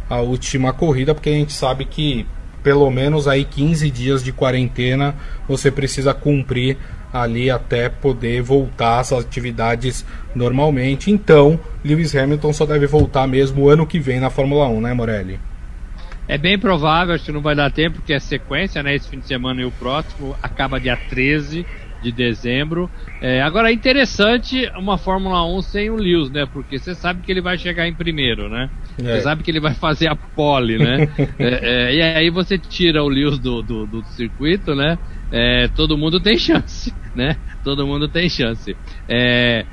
[0.08, 2.24] a última corrida, porque a gente sabe que
[2.62, 5.14] pelo menos aí 15 dias de quarentena
[5.48, 6.76] você precisa cumprir
[7.12, 11.10] ali até poder voltar às atividades normalmente.
[11.10, 15.40] Então, Lewis Hamilton só deve voltar mesmo ano que vem na Fórmula 1, né, Morelli?
[16.28, 18.96] É bem provável, acho que não vai dar tempo, porque é sequência, né?
[18.96, 21.64] Esse fim de semana e o próximo acaba dia 13
[22.00, 22.90] de dezembro.
[23.20, 26.46] É, agora é interessante uma Fórmula 1 sem o Lewis, né?
[26.52, 28.68] Porque você sabe que ele vai chegar em primeiro, né?
[28.98, 29.20] Você é.
[29.20, 31.08] sabe que ele vai fazer a pole, né?
[31.38, 34.98] é, é e aí você tira o Lewis do, do, do circuito, né?
[35.32, 37.36] É, todo mundo tem chance, né?
[37.64, 38.76] Todo mundo tem chance.
[39.08, 39.64] É,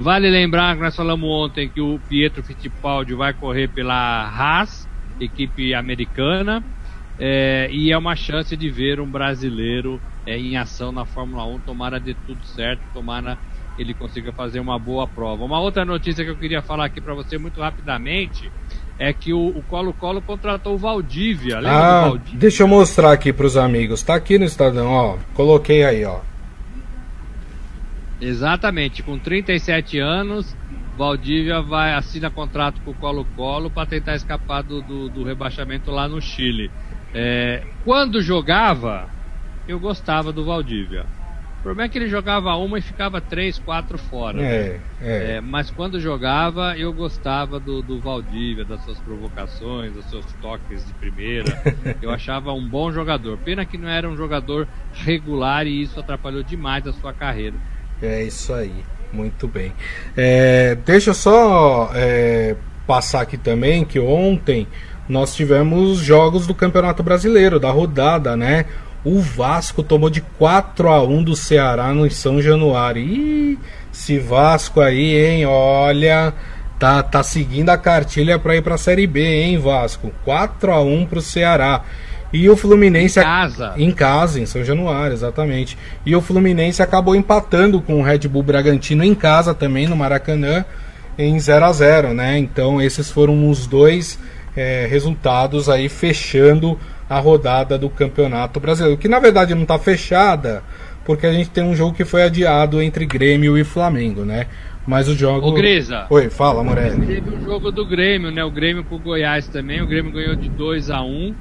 [0.00, 4.88] vale lembrar que nós falamos ontem que o Pietro Fittipaldi vai correr pela Haas,
[5.20, 6.62] equipe americana.
[7.20, 11.60] É, e é uma chance de ver um brasileiro é, em ação na Fórmula 1.
[11.60, 13.36] Tomara de tudo certo, tomara
[13.78, 15.44] ele consiga fazer uma boa prova.
[15.44, 18.50] Uma outra notícia que eu queria falar aqui para você muito rapidamente
[18.98, 21.56] é que o Colo-Colo contratou o Valdívia.
[21.56, 22.38] Lembra ah, Valdívia?
[22.38, 24.02] Deixa eu mostrar aqui para os amigos.
[24.02, 25.16] Tá aqui no Estadão, ó.
[25.34, 26.20] Coloquei aí, ó.
[28.20, 30.54] Exatamente, com 37 anos,
[30.98, 36.06] Valdívia vai assina contrato com o Colo-Colo para tentar escapar do, do, do rebaixamento lá
[36.06, 36.70] no Chile.
[37.14, 39.08] É, quando jogava,
[39.66, 41.06] eu gostava do Valdívia.
[41.60, 44.40] O problema é que ele jogava uma e ficava três, quatro fora.
[44.40, 44.80] É, né?
[45.02, 45.32] é.
[45.32, 50.86] É, mas quando jogava, eu gostava do, do Valdívia, das suas provocações, dos seus toques
[50.86, 51.62] de primeira.
[52.00, 53.36] eu achava um bom jogador.
[53.44, 57.56] Pena que não era um jogador regular e isso atrapalhou demais a sua carreira.
[58.00, 58.82] É isso aí,
[59.12, 59.74] muito bem.
[60.16, 62.56] É, deixa eu só é,
[62.86, 64.66] passar aqui também que ontem
[65.10, 68.64] nós tivemos jogos do Campeonato Brasileiro, da rodada, né?
[69.04, 73.02] O Vasco tomou de 4 a 1 do Ceará no São Januário.
[73.02, 73.58] Ih,
[73.92, 75.46] esse Vasco aí, hein?
[75.46, 76.32] Olha,
[76.78, 80.12] tá, tá seguindo a cartilha para ir para a Série B, hein, Vasco?
[80.24, 81.82] 4 a 1 pro Ceará.
[82.32, 83.74] E o Fluminense em casa.
[83.76, 85.76] em casa, em São Januário, exatamente.
[86.06, 90.64] E o Fluminense acabou empatando com o Red Bull Bragantino em casa também no Maracanã
[91.18, 92.38] em 0 a 0, né?
[92.38, 94.16] Então esses foram os dois
[94.56, 96.78] é, resultados aí fechando
[97.08, 100.62] a rodada do Campeonato Brasileiro, que na verdade não está fechada,
[101.04, 104.46] porque a gente tem um jogo que foi adiado entre Grêmio e Flamengo, né?
[104.86, 105.48] Mas o jogo.
[105.48, 106.06] Ô, Grisa.
[106.08, 107.06] Oi, fala, Morelli.
[107.06, 108.42] Teve um jogo do Grêmio, né?
[108.44, 109.82] O Grêmio com o Goiás também.
[109.82, 111.34] O Grêmio ganhou de 2 a 1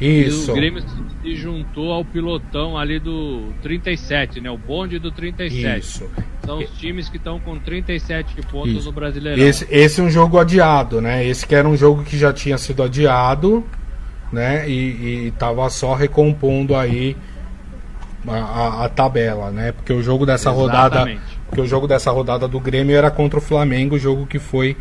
[0.00, 0.50] Isso.
[0.50, 0.82] E o Grêmio
[1.22, 4.50] se juntou ao pilotão ali do 37, né?
[4.50, 5.78] O bonde do 37.
[5.78, 6.10] Isso.
[6.44, 8.86] São os times que estão com 37 pontos Isso.
[8.86, 9.42] no Brasileirão.
[9.42, 11.26] Esse, esse é um jogo adiado, né?
[11.26, 13.64] Esse que era um jogo que já tinha sido adiado
[14.32, 14.68] né?
[14.68, 17.16] E, estava só recompondo aí
[18.26, 19.72] a, a, a, tabela, né?
[19.72, 20.72] Porque o jogo dessa Exatamente.
[20.72, 24.76] rodada, porque o jogo dessa rodada do Grêmio era contra o Flamengo, jogo que foi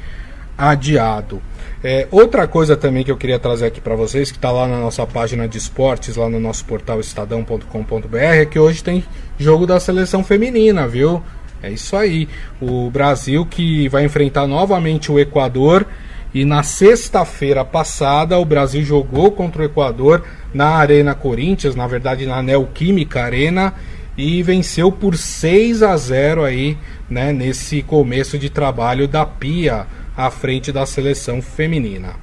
[0.58, 1.42] adiado.
[1.88, 4.80] É, outra coisa também que eu queria trazer aqui para vocês, que está lá na
[4.80, 9.04] nossa página de esportes, lá no nosso portal estadão.com.br, é que hoje tem
[9.38, 11.22] jogo da seleção feminina, viu?
[11.62, 12.28] É isso aí.
[12.60, 15.86] O Brasil que vai enfrentar novamente o Equador
[16.34, 22.26] e na sexta-feira passada, o Brasil jogou contra o Equador na Arena Corinthians, na verdade
[22.26, 23.76] na Neoquímica Arena,
[24.18, 29.86] e venceu por 6 a 0 aí, né, nesse começo de trabalho da Pia
[30.16, 32.14] à frente da seleção feminina.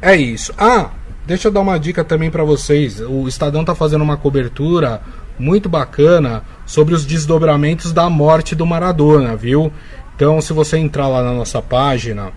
[0.00, 0.52] É isso.
[0.56, 0.90] Ah,
[1.26, 3.00] deixa eu dar uma dica também para vocês.
[3.00, 5.00] O Estadão tá fazendo uma cobertura
[5.38, 9.72] muito bacana sobre os desdobramentos da morte do Maradona, viu?
[10.14, 12.32] Então, se você entrar lá na nossa página,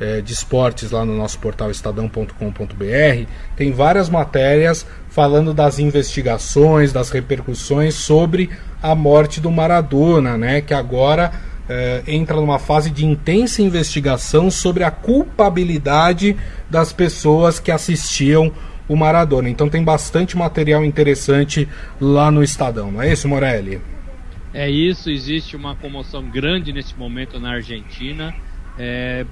[0.00, 7.10] é, de esportes lá no nosso portal estadão.com.br, tem várias matérias falando das investigações, das
[7.10, 8.50] repercussões sobre
[8.82, 10.60] a morte do Maradona, né?
[10.60, 11.32] Que agora
[11.68, 16.36] é, entra numa fase de intensa investigação sobre a culpabilidade
[16.70, 18.52] das pessoas que assistiam
[18.88, 19.48] o Maradona.
[19.48, 21.68] Então tem bastante material interessante
[22.00, 23.80] lá no Estadão, não é isso, Morelli?
[24.54, 28.34] É isso, existe uma comoção grande nesse momento na Argentina.
[28.78, 29.26] É,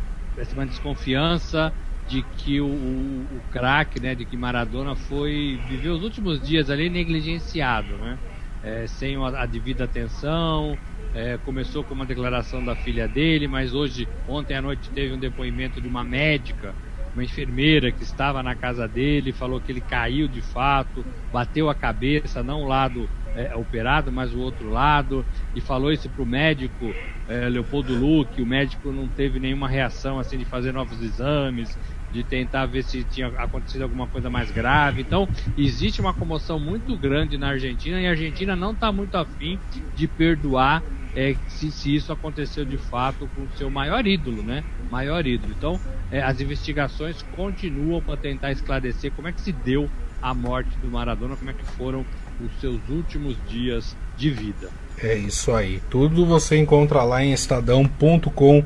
[0.55, 1.73] uma desconfiança
[2.09, 6.69] de que o, o, o craque, né, de que Maradona foi viveu os últimos dias
[6.69, 8.19] ali negligenciado, né,
[8.63, 10.77] é, sem a, a, devida atenção.
[11.15, 15.19] É, começou com uma declaração da filha dele, mas hoje, ontem à noite, teve um
[15.19, 16.77] depoimento de uma médica,
[17.15, 21.75] uma enfermeira que estava na casa dele, falou que ele caiu de fato, bateu a
[21.75, 26.27] cabeça, não o lado é, operado, mas o outro lado, e falou isso para o
[26.27, 26.99] médico
[27.29, 28.43] é, Leopoldo Luque.
[28.43, 31.79] O médico não teve nenhuma reação assim de fazer novos exames,
[32.11, 35.03] de tentar ver se tinha acontecido alguma coisa mais grave.
[35.03, 39.61] Então, existe uma comoção muito grande na Argentina e a Argentina não está muito afim
[39.93, 40.85] de perdoar
[41.17, 44.65] é, se, se, isso aconteceu de fato com o seu maior ídolo, né?
[44.91, 45.55] Maior ídolo.
[45.57, 49.89] Então, é, as investigações continuam para tentar esclarecer como é que se deu
[50.21, 52.05] a morte do Maradona, como é que foram
[52.41, 54.71] os seus últimos dias de vida.
[55.03, 55.81] É isso aí.
[55.91, 58.63] Tudo você encontra lá em estadão.com.br.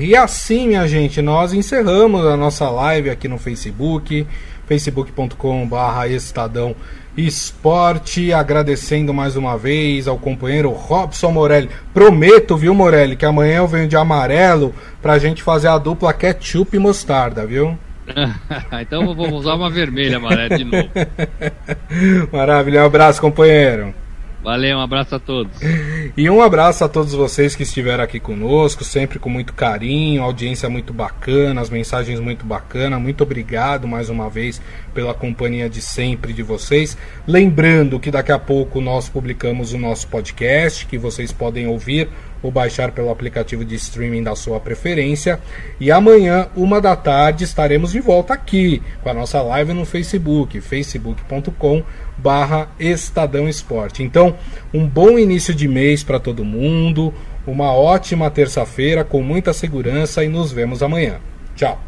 [0.00, 4.26] E assim, minha gente, nós encerramos a nossa live aqui no Facebook,
[4.66, 6.76] facebook.com.br Estadão
[7.16, 8.32] Esporte.
[8.32, 11.70] Agradecendo mais uma vez ao companheiro Robson Morelli.
[11.92, 16.76] Prometo, viu, Morelli, que amanhã eu venho de amarelo pra gente fazer a dupla ketchup
[16.76, 17.78] e mostarda, viu?
[18.82, 20.88] então vou usar uma vermelha amarela de novo.
[22.32, 23.94] Maravilha, um abraço, companheiro.
[24.44, 25.58] Valeu, um abraço a todos.
[26.16, 30.68] E um abraço a todos vocês que estiveram aqui conosco, sempre com muito carinho, audiência
[30.68, 33.00] muito bacana, as mensagens muito bacanas.
[33.00, 36.96] Muito obrigado mais uma vez pela companhia de sempre de vocês.
[37.26, 42.08] Lembrando que daqui a pouco nós publicamos o nosso podcast, que vocês podem ouvir
[42.44, 45.40] ou baixar pelo aplicativo de streaming da sua preferência.
[45.80, 50.60] E amanhã, uma da tarde, estaremos de volta aqui com a nossa live no Facebook,
[50.60, 51.82] facebook.com
[52.16, 54.02] barra Estadão Esporte.
[54.02, 54.36] Então,
[54.72, 57.12] um bom início de mês para todo mundo,
[57.46, 61.16] uma ótima terça-feira com muita segurança e nos vemos amanhã.
[61.54, 61.84] Tchau!